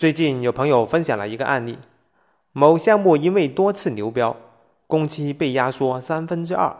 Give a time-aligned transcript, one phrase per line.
[0.00, 1.78] 最近有朋友分享了一个案例，
[2.52, 4.34] 某项目因为多次流标，
[4.86, 6.74] 工期被压缩三分之二。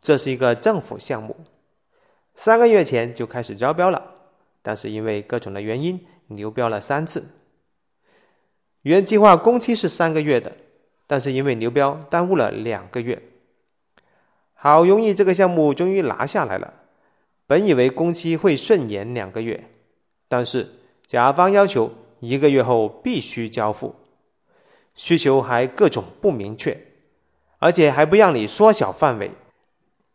[0.00, 1.36] 这是一个政府项目，
[2.34, 4.14] 三个月前就开始招标了，
[4.62, 7.28] 但是因为各种的原因流标了三次。
[8.80, 10.56] 原计划工期是三个月的，
[11.06, 13.22] 但是因为流标耽误了两个月。
[14.54, 16.72] 好容易这个项目终于拿下来了，
[17.46, 19.68] 本以为工期会顺延两个月，
[20.28, 20.79] 但是
[21.10, 21.90] 甲方要求
[22.20, 23.96] 一个月后必须交付，
[24.94, 26.86] 需求还各种不明确，
[27.58, 29.32] 而且还不让你缩小范围。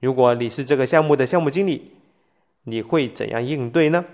[0.00, 1.92] 如果你是这个项目的项目经理，
[2.64, 4.04] 你会怎样应对呢？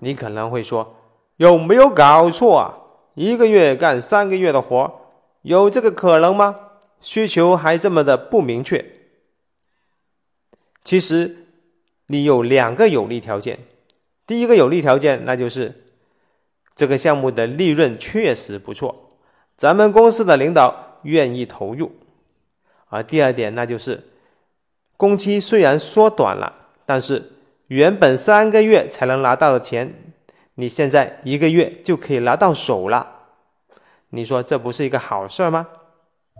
[0.00, 0.96] 你可能会说
[1.38, 2.80] ：“有没有搞错啊？
[3.14, 5.02] 一个月干三个月的活，
[5.42, 6.56] 有这个可能吗？
[7.00, 8.84] 需求还这么的不明确。”
[10.82, 11.43] 其实，
[12.06, 13.58] 你有两个有利条件。
[14.26, 15.84] 第一个有利条件，那就是
[16.74, 19.10] 这个项目的利润确实不错，
[19.56, 21.92] 咱们公司的领导愿意投入。
[22.88, 24.02] 而第二点，那就是
[24.96, 27.32] 工期虽然缩短了，但是
[27.66, 30.14] 原本三个月才能拿到的钱，
[30.54, 33.10] 你现在一个月就可以拿到手了。
[34.10, 35.66] 你说这不是一个好事吗？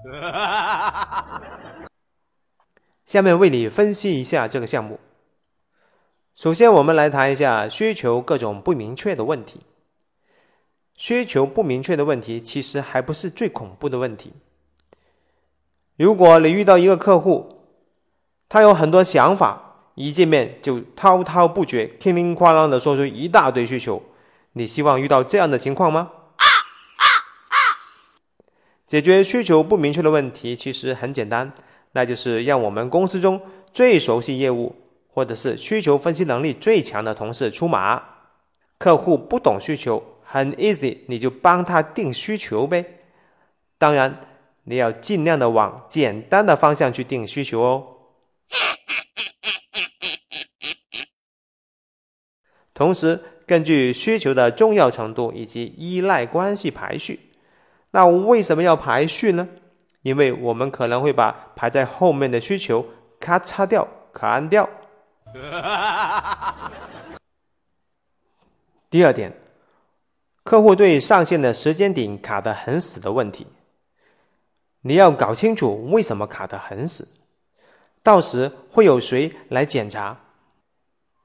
[3.04, 4.98] 下面为你分析一下这个项目。
[6.36, 9.60] 首先，我们来谈一下需求各种不明确的问题。
[10.96, 14.32] 需求不明确的问题，其实还不是最恐怖的问题。
[15.96, 17.60] 如果你遇到一个客户，
[18.48, 24.02] 他有很多想法，一见面就滔滔不绝、叮铃哐啷的说出一大堆需求，
[24.54, 26.10] 你希望遇到这样的情况吗？
[28.88, 31.52] 解决需求不明确的问题其实很简单，
[31.92, 33.40] 那就是让我们公司中
[33.72, 34.74] 最熟悉业务
[35.14, 38.02] 或者是需求分析能力最强的同事出马。
[38.76, 42.84] 客户不懂需求，很 easy，你就帮他定需求呗。
[43.78, 44.20] 当然。
[44.66, 47.86] 你要尽量的往简单的方向去定需求哦。
[52.72, 57.20] 同时，根据需求的重要程度以及依赖关系排序。
[57.90, 59.46] 那为什么要排序呢？
[60.00, 62.86] 因为我们可能会把排在后面的需求
[63.20, 64.66] 咔嚓掉、砍掉。
[68.88, 69.32] 第二点，
[70.44, 73.48] 客户对上线的时间点卡得很死的问题。
[74.82, 77.08] 你要搞清楚为什么卡得很死，
[78.02, 80.20] 到时会有谁来检查？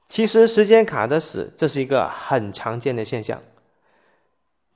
[0.08, 3.40] 其实时间卡得死，这是一个很常见的现象。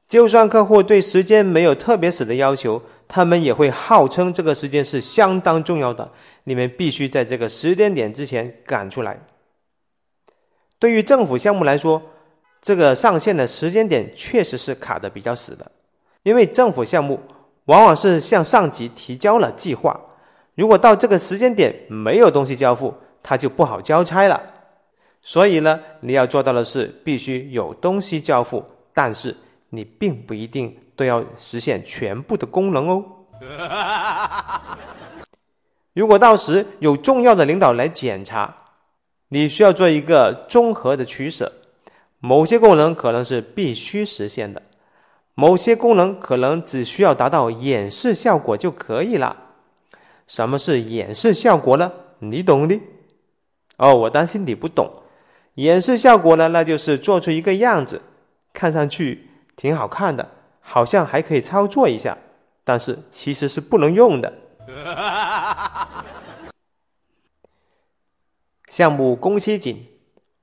[0.09, 6.11] 就算客户对时间没有特别死的要求，他们也会号称这个时间是相当重要的，
[6.45, 9.19] 你们必须在这个时间点之前赶出来。
[10.79, 12.03] 对于政府项目来说，
[12.61, 15.71] 这个上线的时间点确实是卡的比较死的，
[16.23, 17.21] 因为政府项目。
[17.67, 19.99] 往往是向上级提交了计划，
[20.55, 22.93] 如果到这个时间点没有东西交付，
[23.23, 24.39] 他就不好交差了。
[25.23, 29.35] 所以呢，你要做到的是必须有东西交付，但是
[29.75, 33.05] 你并不一定都要实现全部的功能哦。
[35.93, 38.57] 如果到时有重要的领导来检查，
[39.29, 41.53] 你需要做一个综合的取舍，
[42.21, 44.63] 某些功能可能是必须实现的。
[45.35, 49.37] 某些功能可能只需要达到演示效果就可以了。
[50.27, 51.93] 什么是演示效果呢？
[52.21, 52.81] 你懂的。
[53.77, 54.93] 哦，我担心你不懂。
[55.55, 58.01] 演示效果呢，那就是做出一个样子，
[58.53, 62.17] 看上去挺好看的，好像还可以操作一下，
[62.65, 64.33] 但是其实是不能用的。
[68.69, 69.87] 项目工期紧，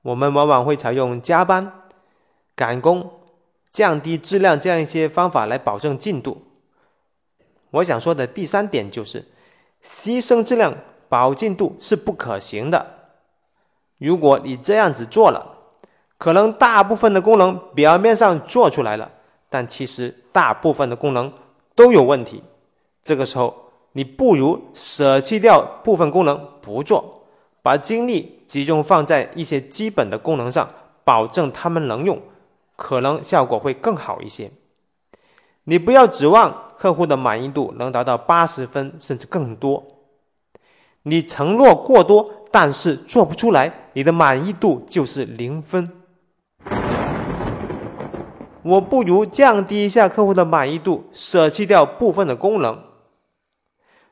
[0.02, 1.80] 我们往往会采用加班、
[2.54, 3.18] 赶工。
[3.70, 6.42] 降低质量这样一些方法来保证进度。
[7.70, 9.32] 我想说的第三点就是，
[9.82, 10.76] 牺牲质量
[11.08, 13.14] 保进度是不可行的。
[13.96, 15.61] 如果你这样子做了，
[16.22, 19.10] 可能大部分的功能表面上做出来了，
[19.50, 21.32] 但其实大部分的功能
[21.74, 22.44] 都有问题。
[23.02, 27.12] 这个时候，你不如舍弃掉部分功能不做，
[27.60, 30.68] 把精力集中放在一些基本的功能上，
[31.02, 32.16] 保证它们能用。
[32.76, 34.48] 可能效果会更好一些。
[35.64, 39.84] 你不要指望客户的满意度能达到八十分甚至更多。
[41.02, 45.98] 你承诺过多，但是做不出来，你的满意度就是零分。
[48.62, 52.82] 我不如降低一下客户的满意度，舍弃掉部分的功能。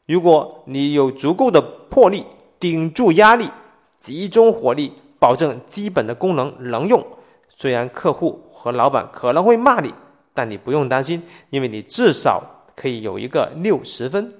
[0.06, 2.26] 如果你有足够的魄力，
[2.58, 3.48] 顶住压力，
[3.96, 7.06] 集中火力，保证基本的功能能用。
[7.48, 9.94] 虽然客户和老板可能会骂你，
[10.34, 12.42] 但你不用担心，因为你至少
[12.74, 14.34] 可以有一个六十分。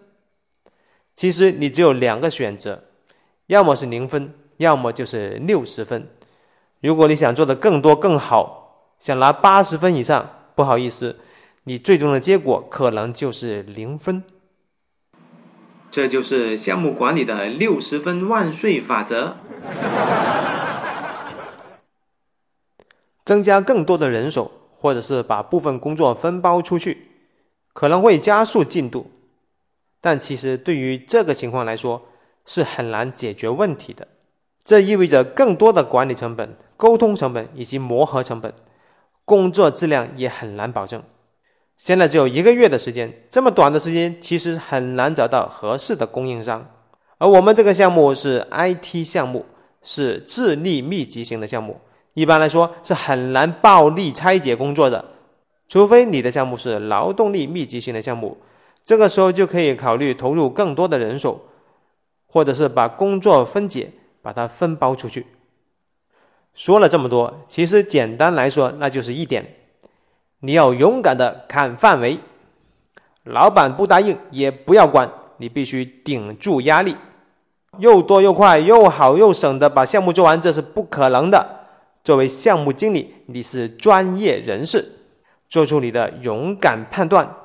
[1.15, 2.83] 其实你只有两个选择，
[3.47, 6.09] 要么是零分，要么就是六十分。
[6.81, 8.60] 如果你想做的更多更好，
[9.01, 11.17] 想拿八十分以上，不好意思，
[11.65, 14.23] 你最终的结果可能就是零分。
[15.91, 19.39] 这就是项目管理的六十分万岁法则。
[23.25, 27.07] 增加更多的人手，或者是把部分工作分包出去，
[27.73, 29.11] 可能会加速进度，
[30.03, 32.03] 但其实对于这个情况来说
[32.45, 34.07] 是很难解决问题的。
[34.63, 38.53] 这意味着更多的管理成本、沟通成本以及磨合成本，
[39.31, 41.01] 工作质量也很难保证。
[41.79, 46.69] 现在只有一个月的时间，这么短的时间，其实很难找到合适的供应商。
[47.19, 49.47] 而我们这个项目是 IT 项目，
[49.85, 51.81] 是智力密集型的项目。
[52.15, 55.05] 一般来说是很难暴力拆解工作的，
[55.69, 58.37] 除非你的项目是劳动力密集型的项目，
[58.85, 61.41] 这个时候就可以考虑投入更多的人手，
[62.27, 63.93] 或者是把工作分解，
[64.23, 65.25] 把它分包出去。
[66.55, 69.57] 说了这么多，其实简单来说，那就是一点：
[70.41, 72.19] 你要勇敢的看范围，
[73.25, 76.97] 老板不答应也不要管，你必须顶住压力，
[77.79, 81.61] 又多又快又好又省的把项目做完，这是不可能的。
[82.03, 84.85] 作为项目经理，你是专业人士，
[85.49, 87.37] 做出你的勇敢判断，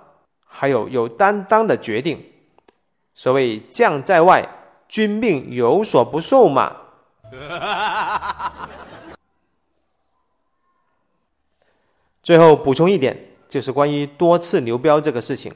[0.45, 2.23] 还有有担当的决定。
[3.13, 4.47] 所谓将在外，
[4.87, 6.75] 君命有所不受嘛。
[12.25, 13.15] 最后补充一点，
[13.47, 15.53] 就是关于多次流标这个事情，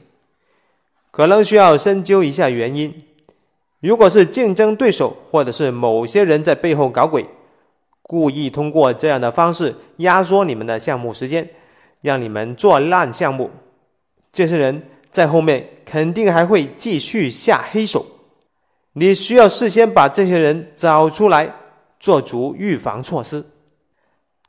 [1.10, 2.94] 可能需要深究一下原因。
[3.80, 7.26] 如果是竞争对手，或者是某些人在背后搞鬼。
[8.02, 11.48] 故意通过这样的方式压缩你们的项目时间，
[12.02, 13.50] 让你们做烂项目。
[14.32, 18.06] 这些人在后面肯定还会继续下黑手，
[18.92, 21.52] 你需要事先把这些人找出来，
[21.98, 23.44] 做足预防措施。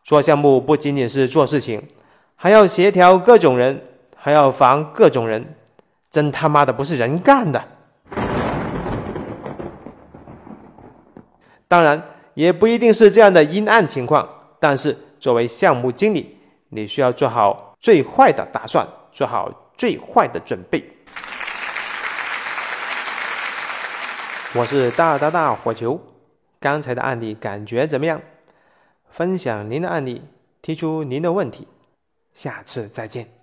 [0.03, 1.83] 做项目不仅仅是做事情，
[2.43, 3.79] 还要协调各种人，
[4.15, 5.53] 还要防各种人，
[6.09, 7.63] 真他妈的不是人干的。
[11.67, 12.01] 当然。
[12.33, 14.27] 也不一定是这样的阴暗情况，
[14.57, 16.37] 但是作为项目经理，
[16.69, 20.81] 你需要做好最坏的打算，做好最坏的准备。
[24.53, 25.99] 我是大大大火球，
[26.61, 28.21] 刚才的案例感觉怎么样？
[29.09, 30.23] 分享您的案例，
[30.61, 31.67] 提出您的问题，
[32.33, 33.40] 下次再见。